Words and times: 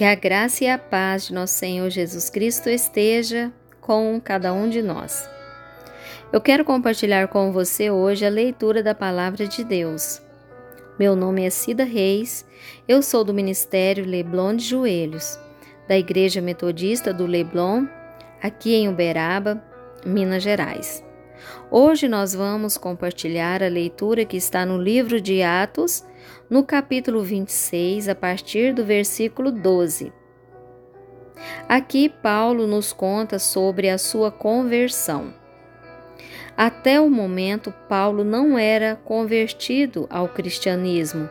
Que 0.00 0.04
a 0.06 0.14
graça 0.14 0.64
e 0.64 0.66
a 0.66 0.78
paz 0.78 1.26
de 1.26 1.34
nosso 1.34 1.52
Senhor 1.52 1.90
Jesus 1.90 2.30
Cristo 2.30 2.70
esteja 2.70 3.52
com 3.82 4.18
cada 4.18 4.50
um 4.50 4.66
de 4.66 4.80
nós. 4.80 5.28
Eu 6.32 6.40
quero 6.40 6.64
compartilhar 6.64 7.28
com 7.28 7.52
você 7.52 7.90
hoje 7.90 8.24
a 8.24 8.30
leitura 8.30 8.82
da 8.82 8.94
palavra 8.94 9.46
de 9.46 9.62
Deus. 9.62 10.22
Meu 10.98 11.14
nome 11.14 11.44
é 11.44 11.50
Cida 11.50 11.84
Reis, 11.84 12.46
eu 12.88 13.02
sou 13.02 13.22
do 13.22 13.34
Ministério 13.34 14.06
Leblon 14.06 14.56
de 14.56 14.64
Joelhos, 14.64 15.38
da 15.86 15.98
Igreja 15.98 16.40
Metodista 16.40 17.12
do 17.12 17.26
Leblon, 17.26 17.84
aqui 18.42 18.74
em 18.74 18.88
Uberaba, 18.88 19.62
Minas 20.02 20.42
Gerais. 20.42 21.04
Hoje 21.70 22.08
nós 22.08 22.34
vamos 22.34 22.76
compartilhar 22.76 23.62
a 23.62 23.68
leitura 23.68 24.24
que 24.24 24.36
está 24.36 24.66
no 24.66 24.76
livro 24.76 25.20
de 25.20 25.42
Atos, 25.42 26.04
no 26.48 26.64
capítulo 26.64 27.22
26, 27.22 28.08
a 28.08 28.14
partir 28.14 28.74
do 28.74 28.84
versículo 28.84 29.52
12. 29.52 30.12
Aqui 31.68 32.08
Paulo 32.08 32.66
nos 32.66 32.92
conta 32.92 33.38
sobre 33.38 33.88
a 33.88 33.98
sua 33.98 34.30
conversão. 34.30 35.32
Até 36.56 37.00
o 37.00 37.08
momento, 37.08 37.72
Paulo 37.88 38.24
não 38.24 38.58
era 38.58 38.96
convertido 38.96 40.06
ao 40.10 40.28
cristianismo. 40.28 41.28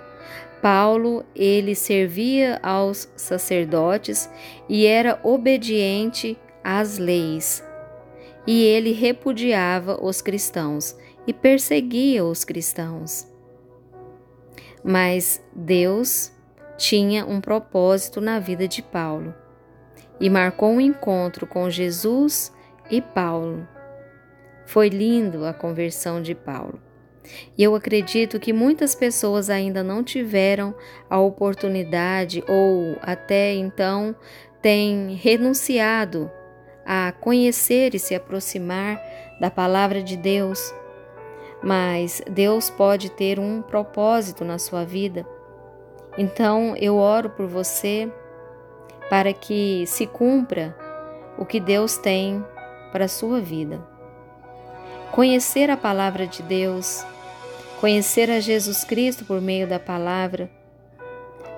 Paulo, 0.61 1.23
ele 1.35 1.75
servia 1.75 2.59
aos 2.63 3.09
sacerdotes 3.15 4.29
e 4.67 4.85
era 4.85 5.19
obediente 5.23 6.37
às 6.63 6.97
leis 6.97 7.68
e 8.51 8.63
ele 8.63 8.93
repudiava 8.93 10.03
os 10.03 10.23
cristãos 10.23 10.97
e 11.27 11.31
perseguia 11.31 12.25
os 12.25 12.43
cristãos. 12.43 13.27
Mas 14.83 15.39
Deus 15.55 16.31
tinha 16.75 17.27
um 17.27 17.39
propósito 17.39 18.19
na 18.19 18.39
vida 18.39 18.67
de 18.67 18.81
Paulo 18.81 19.35
e 20.19 20.31
marcou 20.31 20.71
um 20.71 20.81
encontro 20.81 21.45
com 21.45 21.69
Jesus 21.69 22.51
e 22.89 23.03
Paulo. 23.03 23.67
Foi 24.65 24.89
lindo 24.89 25.45
a 25.45 25.53
conversão 25.53 26.19
de 26.19 26.33
Paulo. 26.33 26.81
E 27.55 27.61
eu 27.61 27.75
acredito 27.75 28.39
que 28.39 28.51
muitas 28.51 28.95
pessoas 28.95 29.51
ainda 29.51 29.83
não 29.83 30.03
tiveram 30.03 30.73
a 31.07 31.19
oportunidade 31.19 32.43
ou 32.47 32.97
até 33.03 33.53
então 33.53 34.15
têm 34.59 35.13
renunciado 35.13 36.31
a 36.91 37.11
conhecer 37.11 37.93
e 37.93 37.99
se 37.99 38.15
aproximar 38.15 38.99
da 39.39 39.51
palavra 39.51 40.01
de 40.01 40.17
Deus. 40.17 40.73
Mas 41.61 42.19
Deus 42.27 42.71
pode 42.71 43.11
ter 43.11 43.37
um 43.39 43.61
propósito 43.61 44.43
na 44.43 44.57
sua 44.57 44.83
vida. 44.83 45.23
Então 46.17 46.75
eu 46.77 46.95
oro 46.95 47.29
por 47.29 47.45
você 47.45 48.11
para 49.07 49.31
que 49.33 49.85
se 49.85 50.07
cumpra 50.07 50.75
o 51.37 51.45
que 51.45 51.59
Deus 51.59 51.95
tem 51.95 52.43
para 52.91 53.05
a 53.05 53.09
sua 53.09 53.39
vida. 53.39 53.79
Conhecer 55.11 55.69
a 55.69 55.77
palavra 55.77 56.25
de 56.25 56.41
Deus, 56.41 57.05
conhecer 57.79 58.31
a 58.31 58.39
Jesus 58.39 58.83
Cristo 58.83 59.25
por 59.25 59.39
meio 59.39 59.67
da 59.67 59.79
palavra, 59.79 60.49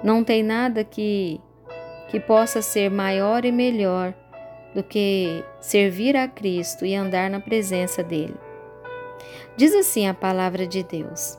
não 0.04 0.26
tem 0.26 0.44
nada 0.44 0.84
que 0.84 1.40
que 2.10 2.20
possa 2.20 2.62
ser 2.62 2.92
maior 2.92 3.46
e 3.46 3.54
melhor 3.54 4.14
do 4.74 4.84
que 4.84 5.44
servir 5.60 6.16
a 6.16 6.28
Cristo 6.28 6.86
e 6.86 6.96
andar 6.96 7.30
na 7.30 7.40
presença 7.40 8.04
dele. 8.04 8.36
Diz 9.56 9.76
assim 9.76 10.08
a 10.08 10.14
palavra 10.14 10.66
de 10.66 10.84
Deus. 10.84 11.38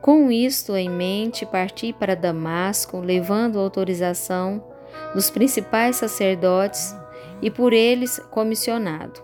Com 0.00 0.30
isto 0.30 0.76
em 0.76 0.90
mente, 0.90 1.46
parti 1.46 1.92
para 1.92 2.14
Damasco, 2.14 2.98
levando 2.98 3.58
autorização 3.58 4.62
dos 5.14 5.30
principais 5.30 5.96
sacerdotes 5.96 6.94
e 7.40 7.50
por 7.50 7.72
eles 7.72 8.18
comissionado. 8.30 9.22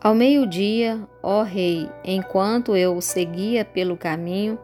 Ao 0.00 0.14
meio-dia, 0.14 1.00
ó 1.20 1.42
Rei, 1.42 1.90
enquanto 2.04 2.76
eu 2.76 2.96
o 2.96 3.02
seguia 3.02 3.64
pelo 3.64 3.96
caminho, 3.96 4.56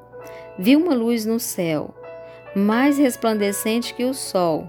vi 0.56 0.76
uma 0.76 0.94
luz 0.94 1.26
no 1.26 1.40
céu, 1.40 1.92
mais 2.54 2.98
resplandecente 2.98 3.92
que 3.94 4.04
o 4.04 4.14
sol, 4.14 4.68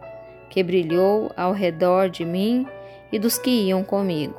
que 0.55 0.63
brilhou 0.63 1.33
ao 1.35 1.51
redor 1.51 2.07
de 2.07 2.23
mim 2.23 2.65
e 3.11 3.19
dos 3.19 3.37
que 3.37 3.49
iam 3.49 3.83
comigo. 3.83 4.35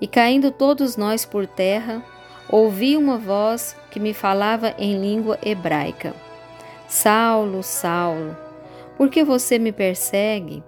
E 0.00 0.08
caindo 0.08 0.50
todos 0.50 0.96
nós 0.96 1.24
por 1.24 1.46
terra, 1.46 2.04
ouvi 2.50 2.96
uma 2.96 3.16
voz 3.16 3.76
que 3.92 4.00
me 4.00 4.12
falava 4.12 4.74
em 4.76 5.00
língua 5.00 5.38
hebraica: 5.40 6.12
Saulo, 6.88 7.62
Saulo, 7.62 8.36
por 8.96 9.08
que 9.08 9.22
você 9.22 9.56
me 9.56 9.70
persegue? 9.70 10.64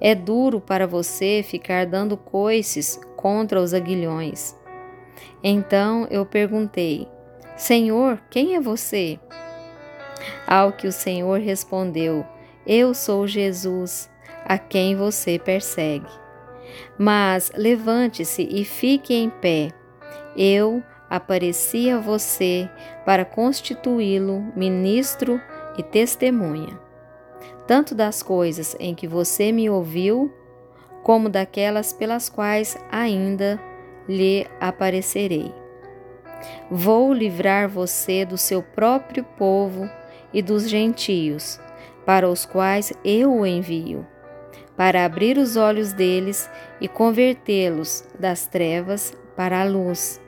É 0.00 0.14
duro 0.14 0.58
para 0.58 0.86
você 0.86 1.44
ficar 1.46 1.84
dando 1.84 2.16
coices 2.16 2.98
contra 3.16 3.60
os 3.60 3.74
aguilhões. 3.74 4.56
Então 5.44 6.06
eu 6.10 6.24
perguntei: 6.24 7.06
Senhor, 7.54 8.18
quem 8.30 8.54
é 8.54 8.60
você? 8.62 9.20
Ao 10.46 10.72
que 10.72 10.86
o 10.86 10.92
Senhor 10.92 11.38
respondeu: 11.38 12.24
eu 12.66 12.94
sou 12.94 13.26
Jesus, 13.26 14.10
a 14.44 14.56
quem 14.58 14.94
você 14.94 15.38
persegue. 15.38 16.06
Mas 16.96 17.50
levante-se 17.56 18.42
e 18.50 18.64
fique 18.64 19.14
em 19.14 19.28
pé. 19.28 19.70
Eu 20.36 20.82
apareci 21.10 21.90
a 21.90 21.98
você 21.98 22.70
para 23.04 23.24
constituí-lo 23.24 24.52
ministro 24.56 25.40
e 25.76 25.82
testemunha, 25.82 26.78
tanto 27.66 27.94
das 27.94 28.22
coisas 28.22 28.76
em 28.78 28.94
que 28.94 29.06
você 29.06 29.52
me 29.52 29.68
ouviu, 29.68 30.32
como 31.02 31.28
daquelas 31.28 31.92
pelas 31.92 32.28
quais 32.28 32.78
ainda 32.90 33.60
lhe 34.08 34.46
aparecerei. 34.60 35.52
Vou 36.70 37.12
livrar 37.12 37.68
você 37.68 38.24
do 38.24 38.38
seu 38.38 38.62
próprio 38.62 39.24
povo 39.24 39.88
e 40.32 40.40
dos 40.40 40.68
gentios 40.68 41.60
para 42.04 42.28
os 42.28 42.44
quais 42.44 42.92
eu 43.04 43.32
o 43.32 43.46
envio, 43.46 44.06
para 44.76 45.04
abrir 45.04 45.38
os 45.38 45.56
olhos 45.56 45.92
deles 45.92 46.50
e 46.80 46.88
convertê-los 46.88 48.04
das 48.18 48.46
trevas 48.46 49.12
para 49.36 49.60
a 49.60 49.64
luz 49.64 50.20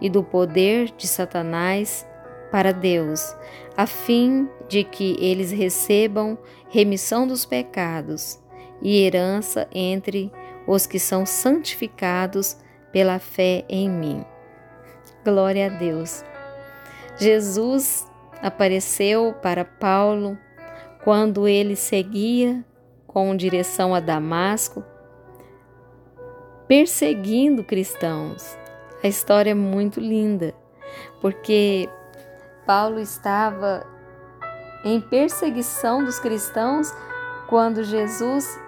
e 0.00 0.08
do 0.08 0.22
poder 0.22 0.90
de 0.96 1.06
Satanás 1.06 2.06
para 2.50 2.72
Deus, 2.72 3.34
a 3.76 3.86
fim 3.86 4.48
de 4.68 4.82
que 4.82 5.16
eles 5.20 5.52
recebam 5.52 6.36
remissão 6.68 7.26
dos 7.26 7.44
pecados 7.44 8.40
e 8.82 9.04
herança 9.04 9.68
entre 9.72 10.32
os 10.66 10.86
que 10.86 10.98
são 10.98 11.24
santificados 11.24 12.56
pela 12.92 13.18
fé 13.18 13.64
em 13.68 13.88
mim. 13.88 14.24
Glória 15.24 15.66
a 15.66 15.68
Deus. 15.68 16.24
Jesus 17.18 18.06
apareceu 18.42 19.34
para 19.42 19.64
Paulo 19.64 20.38
quando 21.02 21.48
ele 21.48 21.76
seguia 21.76 22.64
com 23.06 23.34
direção 23.34 23.94
a 23.94 24.00
Damasco, 24.00 24.84
perseguindo 26.68 27.64
cristãos. 27.64 28.56
A 29.02 29.08
história 29.08 29.50
é 29.50 29.54
muito 29.54 29.98
linda, 29.98 30.54
porque 31.20 31.88
Paulo 32.66 33.00
estava 33.00 33.86
em 34.84 35.00
perseguição 35.00 36.04
dos 36.04 36.18
cristãos 36.18 36.94
quando 37.48 37.82
Jesus 37.82 38.60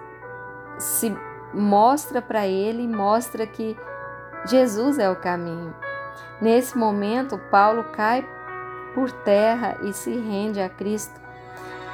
se 0.77 1.15
mostra 1.53 2.21
para 2.21 2.47
ele, 2.47 2.87
mostra 2.87 3.45
que 3.47 3.77
Jesus 4.45 4.97
é 4.99 5.09
o 5.09 5.15
caminho. 5.15 5.73
Nesse 6.41 6.77
momento, 6.77 7.37
Paulo 7.49 7.85
cai 7.93 8.27
por 8.93 9.11
terra 9.11 9.77
e 9.83 9.93
se 9.93 10.11
rende 10.11 10.59
a 10.59 10.67
Cristo 10.67 11.22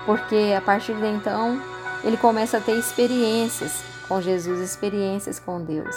porque 0.10 0.56
a 0.58 0.62
partir 0.62 0.96
de 0.96 1.06
então 1.06 1.62
ele 2.04 2.18
começa 2.18 2.58
a 2.58 2.60
ter 2.60 2.72
experiências 2.72 3.84
com 4.08 4.20
Jesus, 4.20 4.60
experiências 4.60 5.40
com 5.40 5.62
Deus. 5.62 5.96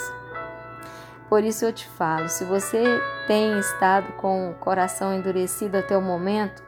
Por 1.27 1.43
isso 1.43 1.65
eu 1.65 1.73
te 1.73 1.87
falo, 1.87 2.29
se 2.29 2.45
você 2.45 2.83
tem 3.25 3.57
estado 3.57 4.13
com 4.17 4.51
o 4.51 4.53
coração 4.53 5.11
endurecido 5.11 5.79
até 5.79 5.97
o 5.97 6.01
momento, 6.01 6.61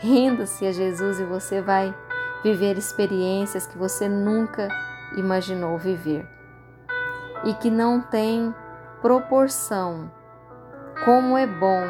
renda-se 0.00 0.66
a 0.66 0.72
Jesus 0.72 1.20
e 1.20 1.24
você 1.24 1.62
vai 1.62 1.94
viver 2.42 2.76
experiências 2.76 3.68
que 3.68 3.78
você 3.78 4.08
nunca 4.08 4.66
imaginou 5.16 5.78
viver 5.78 6.26
e 7.44 7.54
que 7.54 7.70
não 7.70 8.00
tem 8.00 8.52
proporção 9.00 10.10
como 11.04 11.38
é 11.38 11.46
bom 11.46 11.86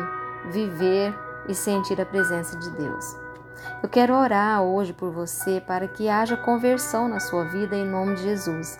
viver 0.50 1.18
e 1.48 1.54
sentir 1.54 1.98
a 1.98 2.04
presença 2.04 2.54
de 2.58 2.70
Deus. 2.72 3.19
Eu 3.82 3.88
quero 3.88 4.14
orar 4.14 4.62
hoje 4.62 4.92
por 4.92 5.10
você 5.10 5.60
para 5.60 5.88
que 5.88 6.08
haja 6.08 6.36
conversão 6.36 7.08
na 7.08 7.20
sua 7.20 7.44
vida 7.44 7.76
em 7.76 7.86
nome 7.86 8.16
de 8.16 8.22
Jesus. 8.22 8.78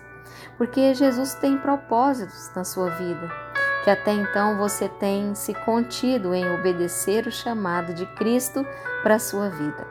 Porque 0.57 0.93
Jesus 0.93 1.33
tem 1.35 1.57
propósitos 1.57 2.51
na 2.55 2.63
sua 2.63 2.89
vida, 2.91 3.29
que 3.83 3.89
até 3.89 4.13
então 4.13 4.57
você 4.57 4.87
tem 4.87 5.33
se 5.33 5.53
contido 5.53 6.33
em 6.33 6.53
obedecer 6.53 7.25
o 7.25 7.31
chamado 7.31 7.93
de 7.93 8.05
Cristo 8.05 8.65
para 9.01 9.15
a 9.15 9.19
sua 9.19 9.49
vida. 9.49 9.87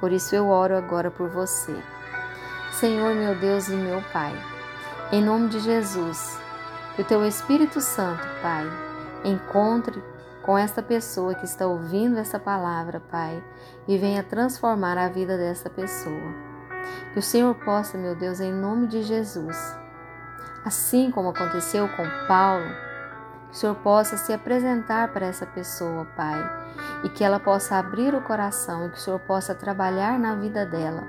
Por 0.00 0.10
isso 0.10 0.34
eu 0.34 0.48
oro 0.48 0.76
agora 0.76 1.10
por 1.10 1.28
você. 1.28 1.76
Senhor, 2.72 3.14
meu 3.14 3.34
Deus 3.34 3.68
e 3.68 3.74
meu 3.74 4.02
Pai, 4.12 4.32
em 5.12 5.22
nome 5.22 5.48
de 5.48 5.60
Jesus, 5.60 6.40
que 6.96 7.02
o 7.02 7.04
teu 7.04 7.24
Espírito 7.26 7.80
Santo, 7.80 8.26
Pai, 8.40 8.64
encontre 9.24 10.02
com 10.42 10.56
esta 10.56 10.82
pessoa 10.82 11.34
que 11.34 11.44
está 11.44 11.66
ouvindo 11.66 12.18
essa 12.18 12.38
palavra, 12.38 13.00
Pai, 13.00 13.42
e 13.86 13.98
venha 13.98 14.22
transformar 14.22 14.96
a 14.96 15.08
vida 15.08 15.36
dessa 15.36 15.68
pessoa. 15.68 16.34
Que 17.12 17.18
o 17.18 17.22
Senhor 17.22 17.54
possa, 17.56 17.98
meu 17.98 18.14
Deus, 18.14 18.40
em 18.40 18.52
nome 18.52 18.86
de 18.86 19.02
Jesus, 19.02 19.56
assim 20.64 21.10
como 21.10 21.30
aconteceu 21.30 21.88
com 21.88 22.26
Paulo, 22.26 22.66
que 23.50 23.56
o 23.56 23.58
Senhor 23.58 23.76
possa 23.76 24.16
se 24.16 24.32
apresentar 24.32 25.12
para 25.12 25.26
essa 25.26 25.44
pessoa, 25.44 26.06
Pai, 26.16 26.38
e 27.04 27.08
que 27.08 27.24
ela 27.24 27.40
possa 27.40 27.76
abrir 27.76 28.14
o 28.14 28.22
coração 28.22 28.86
e 28.86 28.90
que 28.90 28.96
o 28.96 29.00
Senhor 29.00 29.20
possa 29.20 29.54
trabalhar 29.54 30.18
na 30.18 30.34
vida 30.36 30.64
dela, 30.64 31.02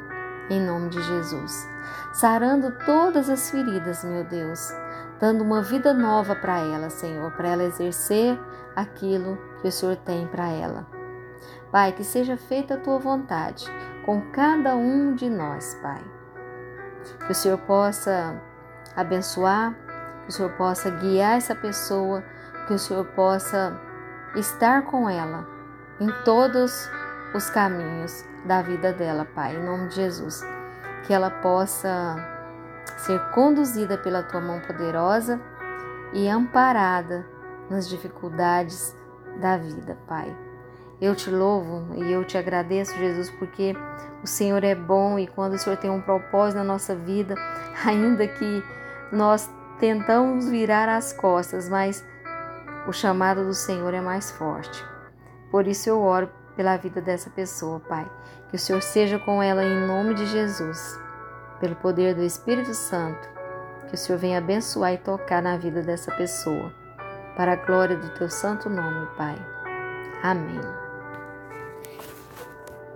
em 0.50 0.60
nome 0.60 0.90
de 0.90 1.02
Jesus. 1.02 1.68
Sarando 2.14 2.72
todas 2.86 3.30
as 3.30 3.50
feridas, 3.50 4.04
meu 4.04 4.24
Deus, 4.24 4.74
dando 5.20 5.44
uma 5.44 5.62
vida 5.62 5.94
nova 5.94 6.36
para 6.36 6.60
ela, 6.60 6.90
Senhor, 6.90 7.32
para 7.32 7.50
ela 7.50 7.64
exercer 7.64 8.40
aquilo 8.76 9.38
que 9.62 9.68
o 9.68 9.72
Senhor 9.72 9.96
tem 9.98 10.28
para 10.28 10.50
ela. 10.50 10.88
Pai, 11.72 11.94
que 11.94 12.04
seja 12.04 12.36
feita 12.38 12.74
a 12.74 12.78
tua 12.78 13.00
vontade 13.00 13.66
com 14.06 14.22
cada 14.32 14.76
um 14.76 15.16
de 15.16 15.30
nós, 15.30 15.78
Pai. 15.82 16.04
Que 17.26 17.32
o 17.32 17.36
Senhor 17.36 17.58
possa 17.60 18.42
abençoar, 18.96 19.74
que 20.24 20.30
o 20.30 20.32
Senhor 20.32 20.52
possa 20.54 20.90
guiar 20.90 21.38
essa 21.38 21.56
pessoa, 21.56 22.24
que 22.68 22.74
o 22.74 22.80
Senhor 22.80 23.06
possa 23.08 23.80
estar 24.36 24.84
com 24.84 25.10
ela 25.10 25.48
em 26.00 26.12
todos 26.24 26.90
os 27.34 27.50
caminhos 27.50 28.26
da 28.46 28.62
vida 28.62 28.92
dela, 28.92 29.26
Pai, 29.26 29.56
em 29.56 29.64
nome 29.64 29.88
de 29.88 29.96
Jesus. 29.96 30.42
Que 31.06 31.14
ela 31.14 31.30
possa 31.30 32.16
ser 32.98 33.20
conduzida 33.32 33.98
pela 33.98 34.24
tua 34.24 34.42
mão 34.42 34.60
poderosa 34.60 35.40
e 36.14 36.28
amparada 36.28 37.26
nas 37.72 37.90
dificuldades 37.90 38.96
da 39.40 39.58
vida, 39.58 39.98
Pai. 40.08 40.36
Eu 41.02 41.16
te 41.16 41.32
louvo 41.32 41.96
e 41.96 42.12
eu 42.12 42.24
te 42.24 42.38
agradeço, 42.38 42.96
Jesus, 42.96 43.32
porque 43.32 43.76
o 44.24 44.28
Senhor 44.28 44.64
é 44.64 44.76
bom 44.76 45.18
e 45.18 45.26
quando 45.26 45.54
o 45.54 45.58
Senhor 45.58 45.78
tem 45.78 45.90
um 45.90 46.02
propósito 46.02 46.58
na 46.58 46.64
nossa 46.64 46.96
vida, 46.96 47.34
ainda 47.84 48.28
que 48.28 48.64
nós 49.12 49.50
tentamos 49.80 50.48
virar 50.48 50.88
as 50.88 51.12
costas, 51.12 51.68
mas 51.68 52.06
o 52.88 52.94
chamado 52.94 53.44
do 53.46 53.54
Senhor 53.54 53.94
é 53.94 54.02
mais 54.02 54.30
forte. 54.30 54.86
Por 55.50 55.68
isso 55.68 55.90
eu 55.90 56.00
oro 56.02 56.30
pela 56.56 56.78
vida 56.78 57.02
dessa 57.02 57.30
pessoa, 57.30 57.80
Pai. 57.80 58.10
Que 58.50 58.56
o 58.56 58.60
Senhor 58.60 58.82
seja 58.82 59.18
com 59.18 59.42
ela 59.42 59.64
em 59.64 59.88
nome 59.88 60.14
de 60.14 60.26
Jesus, 60.28 61.00
pelo 61.60 61.76
poder 61.76 62.14
do 62.14 62.22
Espírito 62.22 62.74
Santo. 62.74 63.28
Que 63.88 63.96
o 63.96 63.98
Senhor 63.98 64.20
venha 64.20 64.38
abençoar 64.38 64.94
e 64.94 64.98
tocar 64.98 65.42
na 65.42 65.58
vida 65.58 65.82
dessa 65.82 66.12
pessoa, 66.16 66.72
para 67.36 67.54
a 67.54 67.56
glória 67.56 67.98
do 67.98 68.10
teu 68.10 68.30
santo 68.30 68.70
nome, 68.70 69.08
Pai. 69.18 69.36
Amém. 70.24 70.91